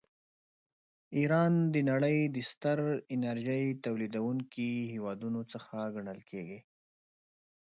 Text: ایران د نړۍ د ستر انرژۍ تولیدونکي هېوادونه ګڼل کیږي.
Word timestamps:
ایران 1.17 1.53
د 1.73 1.75
نړۍ 1.89 2.17
د 2.35 2.37
ستر 2.51 2.79
انرژۍ 3.15 3.63
تولیدونکي 3.85 4.69
هېوادونه 4.93 5.39
ګڼل 5.95 6.19
کیږي. 6.29 6.59